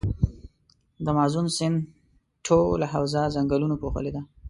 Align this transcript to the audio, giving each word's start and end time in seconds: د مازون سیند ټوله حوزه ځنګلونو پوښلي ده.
د 1.05 1.07
مازون 1.17 1.47
سیند 1.57 1.77
ټوله 2.45 2.85
حوزه 2.93 3.21
ځنګلونو 3.35 3.75
پوښلي 3.81 4.11
ده. 4.15 4.21